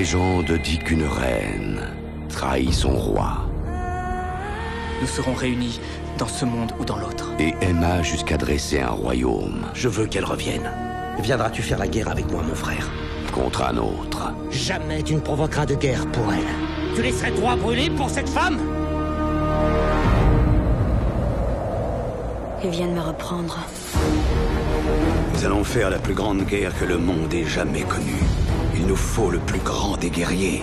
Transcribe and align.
légende 0.00 0.52
dit 0.64 0.78
qu'une 0.78 1.04
reine 1.04 1.82
trahit 2.30 2.72
son 2.72 2.96
roi 2.96 3.44
Nous 5.02 5.06
serons 5.06 5.34
réunis 5.34 5.78
dans 6.16 6.26
ce 6.26 6.46
monde 6.46 6.72
ou 6.78 6.86
dans 6.86 6.96
l'autre. 6.96 7.30
et 7.38 7.52
aima 7.60 8.02
jusqu'à 8.02 8.38
dresser 8.38 8.80
un 8.80 8.88
royaume 8.92 9.66
Je 9.74 9.88
veux 9.88 10.06
qu'elle 10.06 10.24
revienne. 10.24 10.70
Viendras-tu 11.18 11.60
faire 11.60 11.76
la 11.76 11.86
guerre 11.86 12.08
avec 12.08 12.32
moi, 12.32 12.42
mon 12.42 12.54
frère? 12.54 12.88
Contre 13.30 13.62
un 13.62 13.76
autre. 13.76 14.32
Jamais 14.50 15.02
tu 15.02 15.16
ne 15.16 15.20
provoqueras 15.20 15.66
de 15.66 15.74
guerre 15.74 16.06
pour 16.06 16.32
elle. 16.32 16.94
Tu 16.96 17.02
laisserais 17.02 17.32
toi 17.32 17.56
brûler 17.56 17.90
pour 17.90 18.08
cette 18.08 18.30
femme? 18.30 18.58
Ils 22.64 22.70
viennent 22.70 22.94
me 22.94 23.02
reprendre. 23.02 23.58
Nous 25.34 25.44
allons 25.44 25.62
faire 25.62 25.90
la 25.90 25.98
plus 25.98 26.14
grande 26.14 26.46
guerre 26.46 26.72
que 26.78 26.86
le 26.86 26.96
monde 26.96 27.34
ait 27.34 27.44
jamais 27.44 27.82
connue. 27.82 28.24
Il 28.80 28.86
nous 28.86 28.96
faut 28.96 29.30
le 29.30 29.38
plus 29.40 29.60
grand 29.60 29.96
des 29.98 30.08
guerriers. 30.08 30.62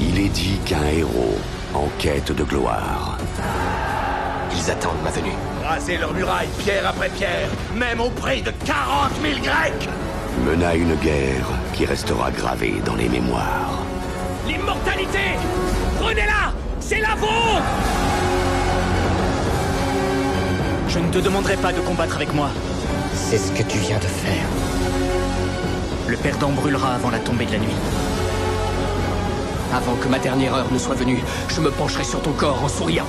Il 0.00 0.18
est 0.18 0.28
dit 0.28 0.58
qu'un 0.66 0.84
héros 0.84 1.38
en 1.74 1.86
quête 1.98 2.32
de 2.32 2.42
gloire 2.42 3.18
Ils 4.52 4.70
attendent 4.70 5.02
ma 5.04 5.10
venue. 5.10 5.36
Raser 5.64 5.96
leurs 5.96 6.12
murailles 6.12 6.48
pierre 6.58 6.88
après 6.88 7.08
pierre, 7.10 7.48
même 7.76 8.00
au 8.00 8.10
prix 8.10 8.42
de 8.42 8.50
40 8.50 9.12
000 9.22 9.40
Grecs 9.42 9.88
mena 10.44 10.74
une 10.74 10.94
guerre 10.96 11.46
qui 11.74 11.84
restera 11.84 12.30
gravée 12.30 12.80
dans 12.84 12.96
les 12.96 13.08
mémoires. 13.08 13.78
L'immortalité 14.46 15.36
Prenez-la 16.00 16.52
C'est 16.80 17.00
la 17.00 17.14
vôtre 17.14 17.62
Je 20.88 20.98
ne 20.98 21.08
te 21.10 21.18
demanderai 21.18 21.56
pas 21.56 21.72
de 21.72 21.80
combattre 21.80 22.16
avec 22.16 22.32
moi. 22.34 22.50
C'est 23.14 23.38
ce 23.38 23.52
que 23.52 23.62
tu 23.62 23.78
viens 23.78 23.98
de 23.98 24.04
faire. 24.04 24.59
Le 26.10 26.16
perdant 26.16 26.50
brûlera 26.50 26.94
avant 26.96 27.10
la 27.10 27.20
tombée 27.20 27.46
de 27.46 27.52
la 27.52 27.58
nuit. 27.58 27.76
Avant 29.72 29.94
que 29.94 30.08
ma 30.08 30.18
dernière 30.18 30.56
heure 30.56 30.72
ne 30.72 30.78
soit 30.78 30.96
venue, 30.96 31.22
je 31.48 31.60
me 31.60 31.70
pencherai 31.70 32.02
sur 32.02 32.20
ton 32.20 32.32
corps 32.32 32.64
en 32.64 32.68
souriant. 32.68 33.06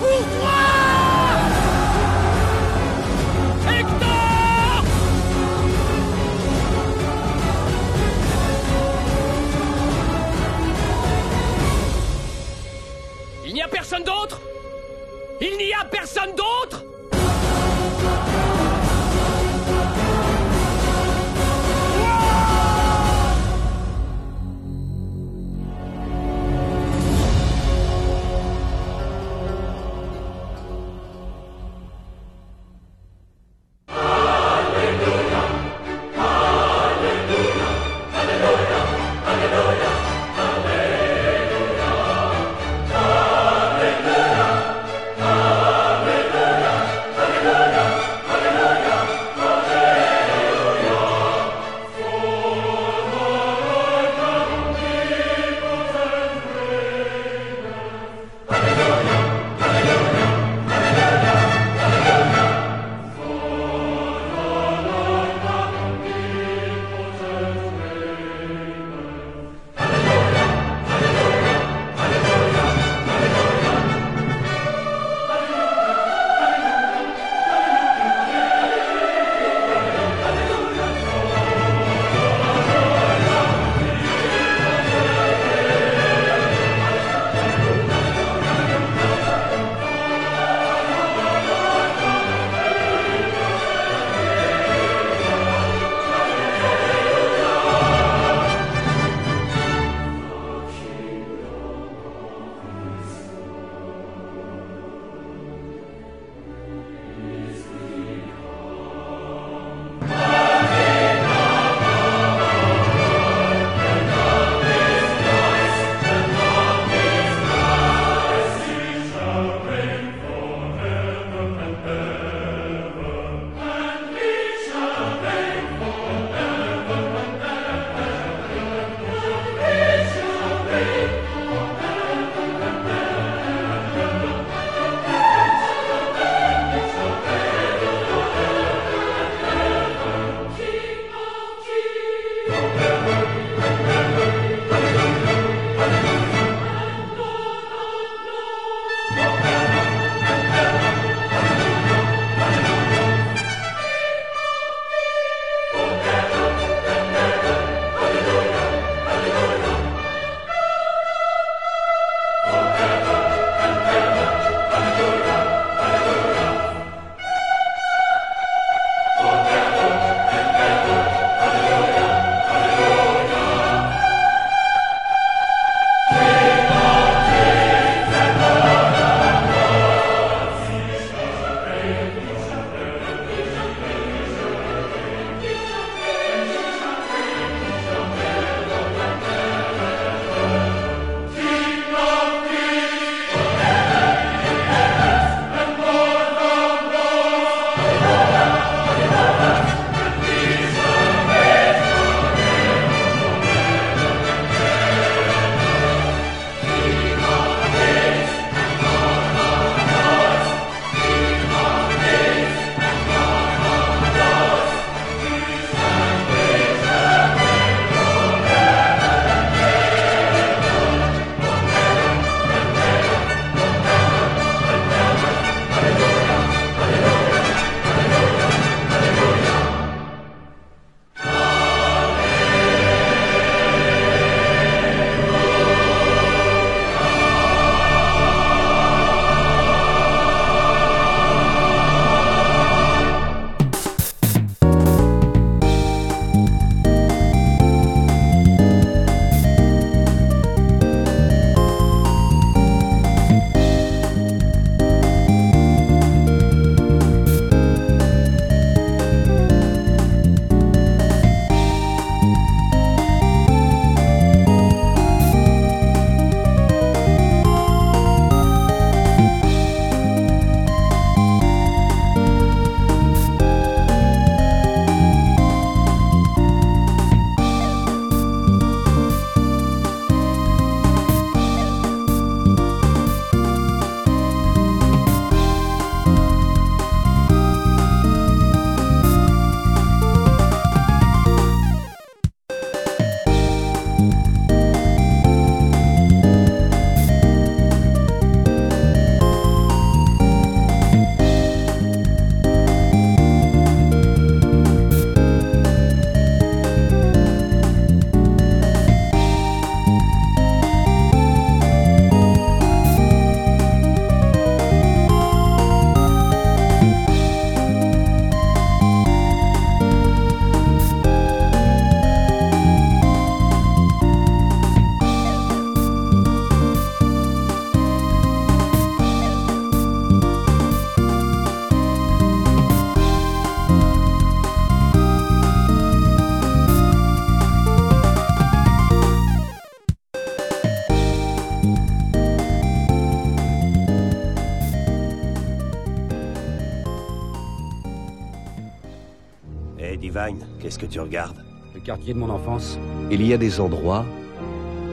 Qu'est-ce 350.71 350.79
que 350.79 350.85
tu 350.85 351.01
regardes 351.01 351.43
Le 351.75 351.81
quartier 351.81 352.13
de 352.13 352.19
mon 352.19 352.29
enfance. 352.29 352.79
Il 353.11 353.27
y 353.27 353.33
a 353.33 353.37
des 353.37 353.59
endroits 353.59 354.05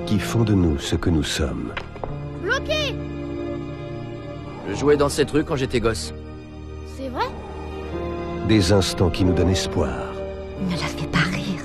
qui 0.06 0.18
font 0.18 0.42
de 0.42 0.52
nous 0.52 0.76
ce 0.76 0.96
que 0.96 1.08
nous 1.08 1.22
sommes. 1.22 1.72
Bloqué 2.42 2.96
Je 4.68 4.74
jouais 4.74 4.96
dans 4.96 5.08
cette 5.08 5.30
rue 5.30 5.44
quand 5.44 5.54
j'étais 5.54 5.78
gosse. 5.78 6.12
C'est 6.96 7.08
vrai 7.08 7.26
Des 8.48 8.72
instants 8.72 9.08
qui 9.08 9.24
nous 9.24 9.32
donnent 9.32 9.50
espoir. 9.50 9.94
Ne 10.68 10.72
la 10.72 10.78
fais 10.78 11.06
pas 11.06 11.18
rire. 11.18 11.62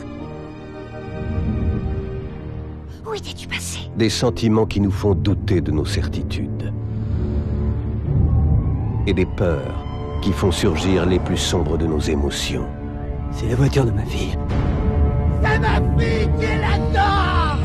Où 3.08 3.16
étais-tu 3.16 3.48
passé 3.48 3.80
Des 3.96 4.12
sentiments 4.12 4.68
qui 4.68 4.80
nous 4.80 4.92
font 4.92 5.16
douter 5.16 5.60
de 5.60 5.72
nos 5.72 5.86
certitudes. 5.86 6.72
Et 9.08 9.14
des 9.16 9.26
peurs 9.26 9.84
qui 10.22 10.34
font 10.34 10.52
surgir 10.52 11.08
les 11.08 11.18
plus 11.18 11.38
sombres 11.38 11.80
de 11.80 11.88
nos 11.88 12.00
émotions. 12.00 12.68
C'est 13.44 13.50
la 13.50 13.56
voiture 13.56 13.84
de 13.84 13.92
ma 13.92 14.06
fille. 14.06 14.38
C'est 15.42 15.60
ma 15.60 15.76
fille 16.00 16.30
qui 16.40 16.46
est 16.46 16.62
là-dedans 16.62 17.60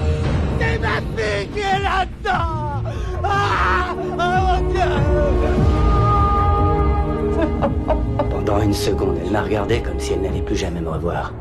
C'est 0.59 0.79
ma 0.81 0.97
fille 1.17 1.49
qui 1.55 1.61
est 1.61 1.79
là-dedans 1.79 2.83
Ah 3.23 3.95
Oh 3.97 4.03
mon 4.19 4.71
Dieu 4.71 4.91
Pendant 8.29 8.61
une 8.61 8.73
seconde, 8.73 9.19
elle 9.25 9.31
m'a 9.31 9.43
regardé 9.43 9.81
comme 9.81 10.01
si 10.01 10.15
elle 10.15 10.23
n'allait 10.23 10.43
plus 10.43 10.57
jamais 10.57 10.81
me 10.81 10.91
revoir. 10.91 11.33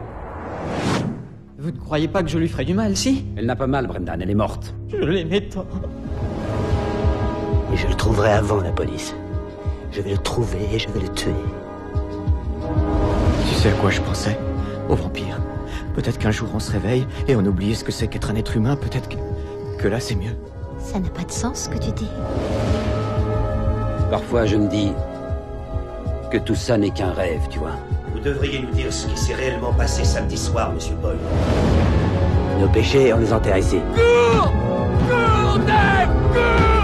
Vous 1.58 1.72
ne 1.72 1.78
croyez 1.80 2.08
pas 2.08 2.22
que 2.22 2.30
je 2.30 2.38
lui 2.38 2.48
ferais 2.48 2.66
du 2.66 2.76
mal, 2.76 2.96
si? 2.96 3.26
Elle 3.38 3.48
n'a 3.48 3.56
pas 3.56 3.66
mal, 3.66 3.88
Brendan, 3.88 4.22
elle 4.22 4.30
est 4.30 4.36
morte. 4.36 4.76
Je 4.90 4.98
l'aimais 4.98 5.42
tant. 5.42 5.66
Et 7.74 7.78
je 7.78 7.88
le 7.88 7.96
trouverai 7.96 8.34
avant 8.34 8.62
la 8.62 8.72
police. 8.72 9.16
Je 9.92 10.02
vais 10.02 10.12
le 10.12 10.20
trouver 10.20 10.60
et 10.72 10.78
je 10.78 10.88
vais 10.90 11.00
le 11.00 11.10
tuer. 11.10 11.34
Tu 13.58 13.64
sais 13.64 13.70
à 13.70 13.72
quoi 13.72 13.90
je 13.90 14.02
pensais 14.02 14.38
Au 14.88 14.94
vampire. 14.94 15.40
Peut-être 15.96 16.20
qu'un 16.20 16.30
jour 16.30 16.48
on 16.54 16.60
se 16.60 16.72
réveille 16.72 17.08
et 17.28 17.36
on 17.36 17.44
oublie 17.44 17.74
ce 17.74 17.84
que 17.84 17.92
c'est 17.92 18.08
qu'être 18.08 18.30
un 18.30 18.36
être 18.36 18.56
humain. 18.56 18.76
Peut-être 18.76 19.10
que, 19.10 19.16
que 19.80 19.88
là 19.88 20.00
c'est 20.00 20.14
mieux. 20.14 20.36
Ça 20.78 21.00
n'a 21.00 21.10
pas 21.10 21.24
de 21.24 21.32
sens 21.32 21.64
ce 21.64 21.70
que 21.70 21.80
tu 21.80 21.90
dis. 21.92 22.08
Parfois, 24.12 24.46
je 24.46 24.58
me 24.58 24.70
dis 24.70 24.92
que 26.32 26.38
tout 26.38 26.54
ça 26.54 26.78
n'est 26.78 26.92
qu'un 26.92 27.12
rêve, 27.14 27.42
tu 27.50 27.58
vois. 27.58 27.78
Vous 28.14 28.20
devriez 28.20 28.60
nous 28.60 28.70
dire 28.74 28.94
ce 28.94 29.08
qui 29.08 29.18
s'est 29.18 29.34
réellement 29.34 29.74
passé 29.74 30.04
samedi 30.04 30.38
soir, 30.38 30.72
monsieur 30.72 30.94
Boyle. 31.02 31.18
Nos 32.62 32.70
péchés, 32.70 33.12
on 33.12 33.18
les 33.18 33.34
enterre 33.34 33.58
ici. 33.58 33.80
Cours 33.96 34.54
Cours, 35.10 35.60
Dave 35.66 36.10
Cours 36.32 36.77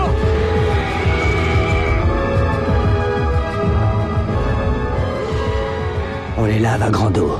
On 6.44 6.46
les 6.46 6.60
lave 6.60 6.84
à 6.84 6.90
grande 6.90 7.18
eau. 7.20 7.38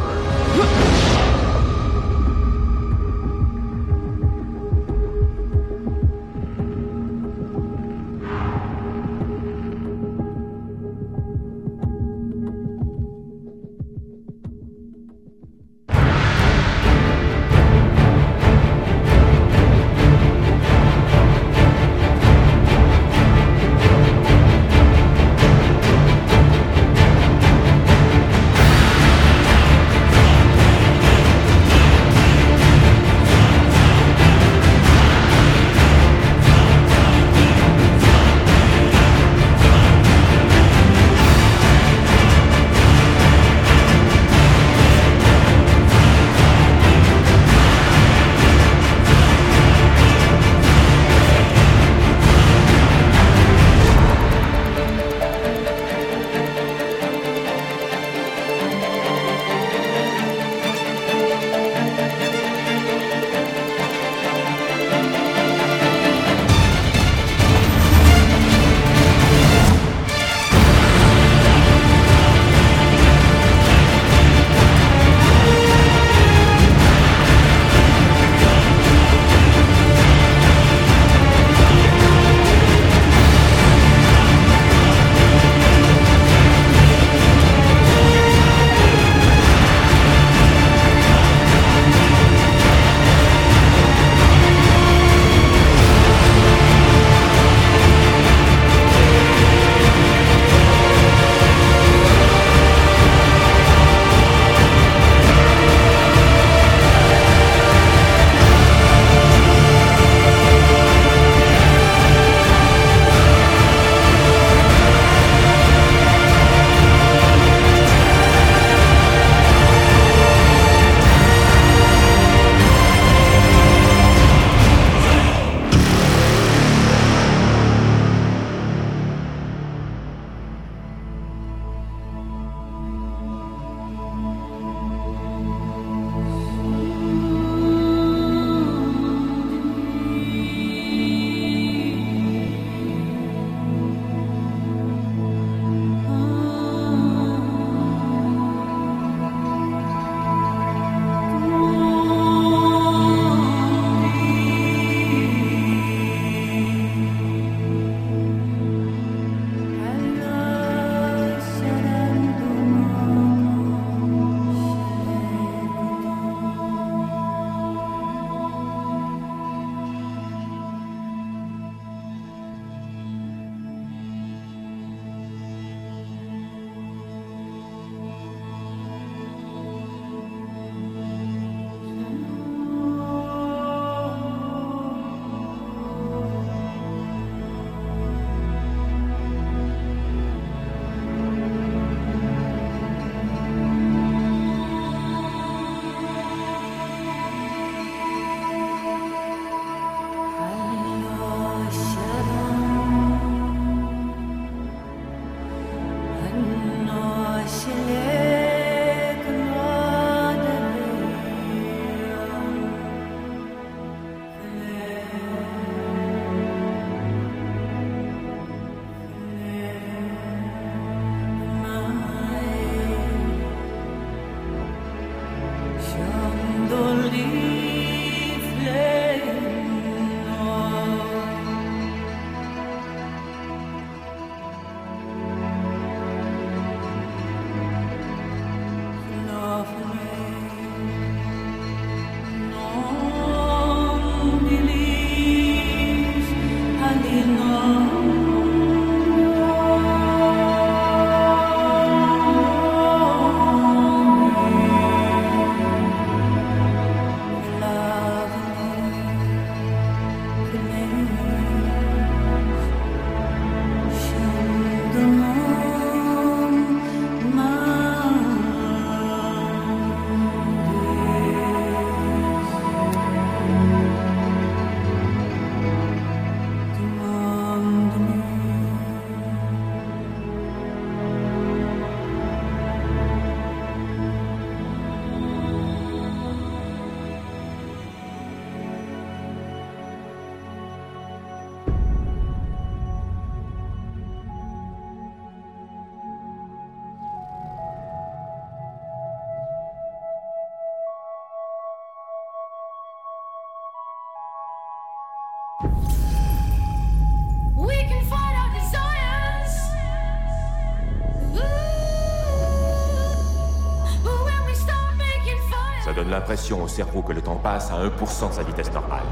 L'impression 316.34 316.64
au 316.64 316.68
cerveau 316.68 317.04
que 317.04 317.14
le 317.14 317.22
temps 317.22 317.36
passe 317.36 317.70
à 317.70 317.76
1% 317.76 318.30
de 318.30 318.34
sa 318.34 318.42
vitesse 318.42 318.74
normale. 318.74 319.04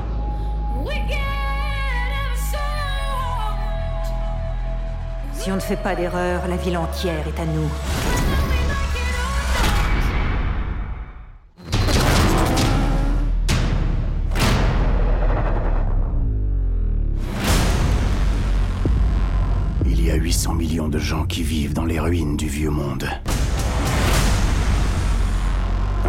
Si 5.34 5.52
on 5.52 5.56
ne 5.56 5.60
fait 5.60 5.76
pas 5.76 5.94
d'erreur, 5.94 6.48
la 6.48 6.56
ville 6.58 6.78
entière 6.78 7.28
est 7.28 7.40
à 7.40 7.46
nous. 7.46 7.70
Il 19.86 20.04
y 20.04 20.10
a 20.10 20.16
800 20.16 20.56
millions 20.56 20.88
de 20.88 20.98
gens 20.98 21.26
qui 21.26 21.44
vivent 21.44 21.74
dans 21.74 21.86
les 21.86 22.00
ruines 22.00 22.36
du 22.36 22.48
vieux 22.48 22.72
monde. 22.72 23.08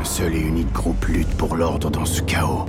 Un 0.02 0.04
seul 0.04 0.34
et 0.34 0.40
unique 0.40 0.72
groupe 0.72 1.04
lutte 1.04 1.32
pour 1.36 1.54
l'ordre 1.54 1.88
dans 1.88 2.04
ce 2.04 2.22
chaos. 2.22 2.66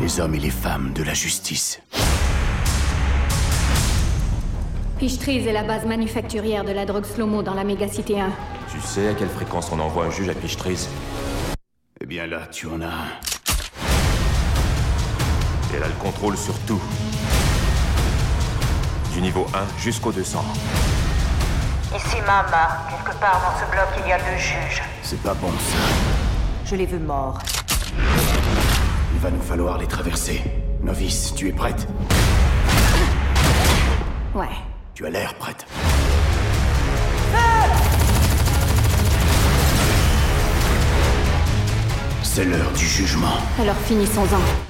Les 0.00 0.18
hommes 0.18 0.34
et 0.34 0.40
les 0.40 0.50
femmes 0.50 0.92
de 0.92 1.04
la 1.04 1.14
justice. 1.14 1.80
Pichetriz 4.98 5.46
est 5.46 5.52
la 5.52 5.62
base 5.62 5.86
manufacturière 5.86 6.64
de 6.64 6.72
la 6.72 6.84
drogue 6.84 7.04
slow-mo 7.04 7.44
dans 7.44 7.54
la 7.54 7.62
mégacité 7.62 8.20
1. 8.20 8.32
Tu 8.72 8.80
sais 8.80 9.06
à 9.06 9.14
quelle 9.14 9.28
fréquence 9.28 9.70
on 9.70 9.78
envoie 9.78 10.06
un 10.06 10.10
juge 10.10 10.28
à 10.28 10.34
Pichetriz 10.34 10.88
Eh 12.00 12.06
bien 12.06 12.26
là, 12.26 12.48
tu 12.50 12.66
en 12.66 12.80
as 12.80 12.86
un. 12.86 13.12
Elle 15.76 15.84
a 15.84 15.86
le 15.86 16.02
contrôle 16.02 16.36
sur 16.36 16.58
tout. 16.66 16.82
Du 19.14 19.22
niveau 19.22 19.46
1 19.54 19.78
jusqu'au 19.80 20.10
200. 20.10 20.42
Ici 21.94 22.20
Mama. 22.20 22.86
Quelque 22.88 23.18
part 23.18 23.40
dans 23.42 23.58
ce 23.58 23.68
bloc, 23.70 23.88
il 24.04 24.08
y 24.08 24.12
a 24.12 24.18
deux 24.18 24.38
juges. 24.38 24.82
C'est 25.02 25.20
pas 25.22 25.34
bon 25.34 25.50
ça. 25.50 25.78
Je 26.64 26.76
les 26.76 26.86
veux 26.86 27.00
morts. 27.00 27.38
Il 29.14 29.20
va 29.20 29.30
nous 29.30 29.42
falloir 29.42 29.76
les 29.76 29.88
traverser. 29.88 30.40
Novice, 30.82 31.34
tu 31.34 31.48
es 31.48 31.52
prête? 31.52 31.88
Ouais. 34.34 34.46
Tu 34.94 35.04
as 35.04 35.10
l'air 35.10 35.34
prête. 35.34 35.66
C'est 42.22 42.44
l'heure 42.44 42.70
du 42.76 42.86
jugement. 42.86 43.38
Alors 43.60 43.76
finissons-en. 43.84 44.69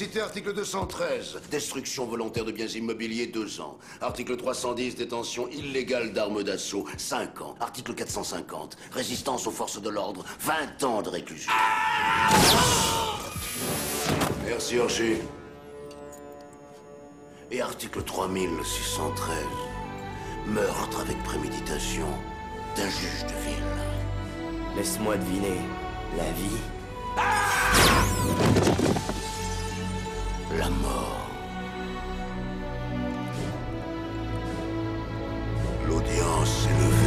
Mégacité, 0.00 0.20
article 0.20 0.54
213. 0.54 1.40
Destruction 1.50 2.06
volontaire 2.06 2.44
de 2.44 2.52
biens 2.52 2.66
immobiliers, 2.66 3.26
2 3.26 3.60
ans. 3.60 3.76
Article 4.00 4.36
310, 4.36 4.96
détention 4.96 5.48
illégale 5.48 6.12
d'armes 6.12 6.42
d'assaut, 6.42 6.86
5 6.96 7.42
ans. 7.42 7.54
Article 7.60 7.94
450, 7.94 8.76
résistance 8.92 9.46
aux 9.46 9.50
forces 9.50 9.80
de 9.80 9.90
l'ordre, 9.90 10.24
20 10.40 10.84
ans 10.84 11.02
de 11.02 11.10
réclusion. 11.10 11.52
Merci, 14.46 14.78
Orgy. 14.78 15.16
Et 17.50 17.60
article 17.60 18.02
3613, 18.02 19.36
meurtre 20.46 21.00
avec 21.00 21.22
préméditation 21.24 22.06
d'un 22.76 22.88
juge 22.88 23.24
de 23.24 23.34
ville. 23.44 23.64
Laisse-moi 24.76 25.16
deviner. 25.16 25.58
La 26.16 26.24
vie? 26.32 26.60
La 30.58 30.68
mort. 30.68 31.30
L'audience 35.86 36.66
est 36.66 36.84
levée. 36.84 36.99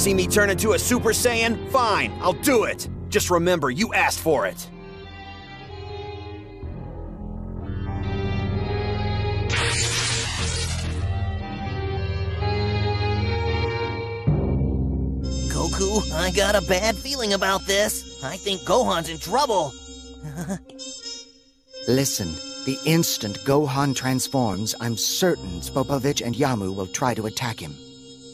See 0.00 0.14
me 0.14 0.26
turn 0.26 0.48
into 0.48 0.72
a 0.72 0.78
Super 0.78 1.10
Saiyan? 1.10 1.68
Fine, 1.70 2.12
I'll 2.22 2.32
do 2.32 2.64
it. 2.64 2.88
Just 3.10 3.28
remember, 3.28 3.70
you 3.70 3.92
asked 3.92 4.20
for 4.20 4.46
it. 4.46 4.66
Goku, 15.48 16.10
I 16.14 16.30
got 16.30 16.54
a 16.54 16.62
bad 16.62 16.96
feeling 16.96 17.34
about 17.34 17.66
this. 17.66 18.24
I 18.24 18.38
think 18.38 18.62
Gohan's 18.62 19.10
in 19.10 19.18
trouble. 19.18 19.74
Listen, 21.88 22.32
the 22.64 22.78
instant 22.86 23.36
Gohan 23.40 23.94
transforms, 23.94 24.74
I'm 24.80 24.96
certain 24.96 25.60
Spopovich 25.60 26.24
and 26.24 26.34
Yamu 26.34 26.74
will 26.74 26.86
try 26.86 27.12
to 27.12 27.26
attack 27.26 27.60
him. 27.60 27.74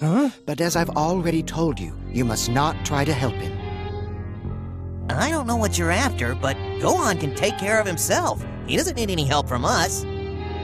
Huh? 0.01 0.31
But 0.45 0.61
as 0.61 0.77
I've 0.77 0.91
already 0.91 1.43
told 1.43 1.81
you, 1.81 1.97
you 2.11 2.25
must 2.25 2.51
not 2.51 2.85
try 2.85 3.05
to 3.05 3.13
help 3.13 3.35
him. 3.35 3.53
I 5.09 5.31
don't 5.31 5.47
know 5.47 5.57
what 5.57 5.79
you're 5.79 5.91
after, 5.91 6.35
but 6.35 6.57
Gohan 6.81 7.21
can 7.21 7.35
take 7.35 7.59
care 7.59 7.81
of 7.81 7.87
himself. 7.87 8.45
He 8.67 8.77
doesn't 8.77 8.97
need 8.97 9.11
any 9.11 9.25
help 9.25 9.49
from 9.49 9.65
us. 9.65 10.05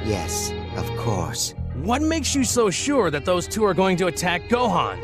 Yes, 0.04 0.52
of 0.76 0.86
course. 0.98 1.54
What 1.76 2.02
makes 2.02 2.34
you 2.34 2.44
so 2.44 2.70
sure 2.70 3.10
that 3.10 3.24
those 3.24 3.46
two 3.48 3.64
are 3.64 3.74
going 3.74 3.96
to 3.98 4.08
attack 4.08 4.42
Gohan? 4.48 5.00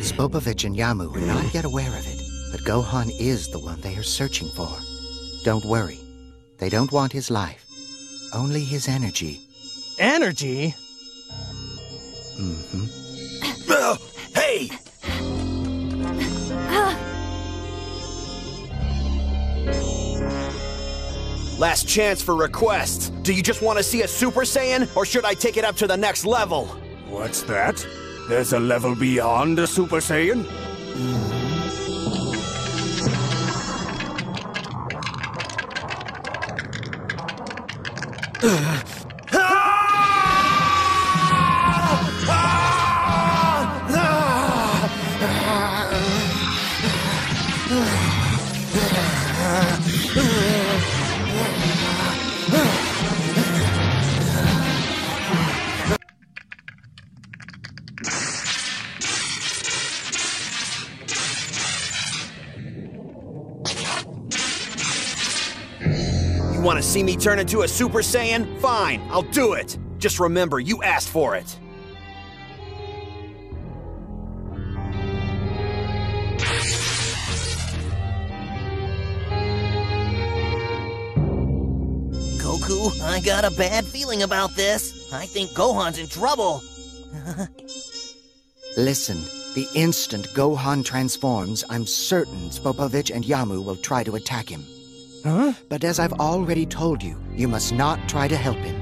Spopovich 0.00 0.64
and 0.64 0.76
Yamu 0.76 1.14
are 1.14 1.20
not 1.20 1.52
yet 1.52 1.64
aware 1.64 1.88
of 1.88 2.06
it, 2.06 2.20
but 2.52 2.60
Gohan 2.62 3.10
is 3.18 3.48
the 3.50 3.58
one 3.58 3.80
they 3.80 3.96
are 3.96 4.02
searching 4.02 4.48
for. 4.48 4.68
Don't 5.44 5.64
worry. 5.64 6.00
They 6.58 6.68
don't 6.68 6.92
want 6.92 7.12
his 7.12 7.30
life, 7.30 7.64
only 8.32 8.60
his 8.60 8.88
energy. 8.88 9.40
Energy? 9.98 10.74
Mm-hmm. 12.38 12.95
Mm-hmm. 13.76 13.94
hey! 14.34 14.70
Last 21.58 21.88
chance 21.88 22.22
for 22.22 22.34
requests. 22.34 23.10
Do 23.22 23.32
you 23.32 23.42
just 23.42 23.62
want 23.62 23.78
to 23.78 23.82
see 23.82 24.02
a 24.02 24.08
Super 24.08 24.42
Saiyan, 24.42 24.94
or 24.96 25.06
should 25.06 25.24
I 25.24 25.34
take 25.34 25.56
it 25.56 25.64
up 25.64 25.76
to 25.76 25.86
the 25.86 25.96
next 25.96 26.24
level? 26.24 26.66
What's 27.08 27.42
that? 27.42 27.86
There's 28.28 28.52
a 28.52 28.60
level 28.60 28.94
beyond 28.94 29.58
a 29.58 29.66
Super 29.66 29.96
Saiyan? 29.96 30.44
want 38.42 38.95
turn 67.26 67.40
into 67.40 67.62
a 67.62 67.68
Super 67.68 68.02
Saiyan? 68.02 68.46
Fine, 68.60 69.04
I'll 69.10 69.22
do 69.22 69.54
it. 69.54 69.76
Just 69.98 70.20
remember, 70.20 70.60
you 70.60 70.84
asked 70.84 71.08
for 71.08 71.34
it. 71.34 71.58
Goku, 82.38 83.02
I 83.02 83.18
got 83.24 83.44
a 83.44 83.50
bad 83.56 83.84
feeling 83.84 84.22
about 84.22 84.54
this. 84.54 85.12
I 85.12 85.26
think 85.26 85.50
Gohan's 85.50 85.98
in 85.98 86.06
trouble. 86.06 86.62
Listen, 88.76 89.16
the 89.56 89.66
instant 89.74 90.28
Gohan 90.28 90.84
transforms, 90.84 91.64
I'm 91.68 91.86
certain 91.86 92.50
Spopovich 92.50 93.12
and 93.12 93.24
Yamu 93.24 93.64
will 93.64 93.74
try 93.74 94.04
to 94.04 94.14
attack 94.14 94.48
him. 94.48 94.64
Huh? 95.26 95.54
But 95.68 95.82
as 95.82 95.98
I've 95.98 96.12
already 96.12 96.64
told 96.66 97.02
you, 97.02 97.18
you 97.34 97.48
must 97.48 97.74
not 97.74 98.08
try 98.08 98.28
to 98.28 98.36
help 98.36 98.58
him. 98.58 98.80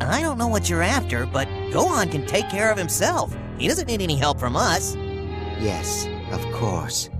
I 0.00 0.20
don't 0.20 0.38
know 0.38 0.46
what 0.46 0.70
you're 0.70 0.82
after, 0.82 1.26
but 1.26 1.48
Gohan 1.72 2.12
can 2.12 2.24
take 2.26 2.48
care 2.48 2.70
of 2.70 2.78
himself. 2.78 3.36
He 3.58 3.66
doesn't 3.66 3.88
need 3.88 4.02
any 4.02 4.14
help 4.14 4.38
from 4.38 4.54
us. 4.54 4.94
Yes, 5.58 6.06
of 6.30 6.40
course. 6.52 7.10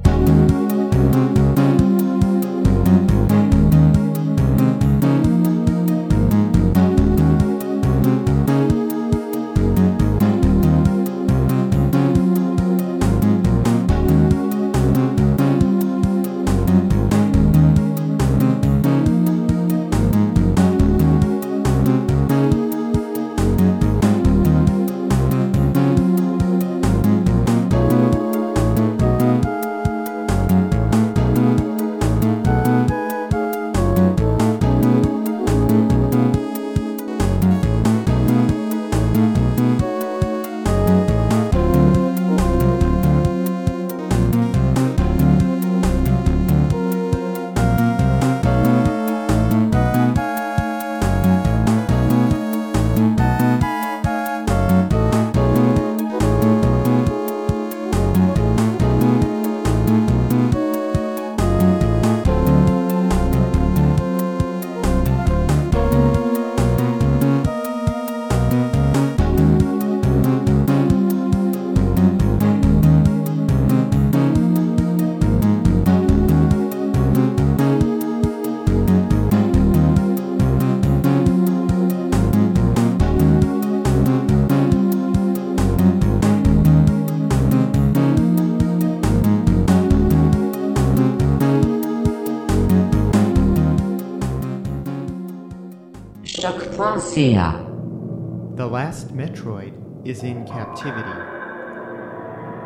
The 98.56 98.66
last 98.66 99.14
Metroid 99.14 99.74
is 100.06 100.22
in 100.22 100.46
captivity. 100.46 101.20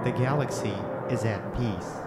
The 0.05 0.16
galaxy 0.16 0.74
is 1.11 1.24
at 1.24 1.55
peace. 1.55 1.98